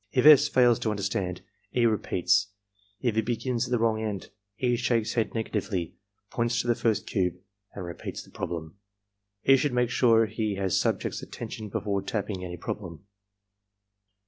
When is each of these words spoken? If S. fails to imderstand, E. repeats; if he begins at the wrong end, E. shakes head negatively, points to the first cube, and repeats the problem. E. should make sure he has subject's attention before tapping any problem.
If 0.11 0.25
S. 0.25 0.47
fails 0.47 0.79
to 0.79 0.89
imderstand, 0.89 1.41
E. 1.75 1.85
repeats; 1.85 2.47
if 3.01 3.13
he 3.13 3.21
begins 3.21 3.65
at 3.67 3.71
the 3.71 3.77
wrong 3.77 4.01
end, 4.01 4.31
E. 4.57 4.75
shakes 4.75 5.13
head 5.13 5.35
negatively, 5.35 5.93
points 6.31 6.59
to 6.61 6.67
the 6.67 6.73
first 6.73 7.05
cube, 7.05 7.35
and 7.75 7.85
repeats 7.85 8.23
the 8.23 8.31
problem. 8.31 8.77
E. 9.47 9.55
should 9.57 9.73
make 9.73 9.91
sure 9.91 10.25
he 10.25 10.55
has 10.55 10.75
subject's 10.75 11.21
attention 11.21 11.69
before 11.69 12.01
tapping 12.01 12.43
any 12.43 12.57
problem. 12.57 13.05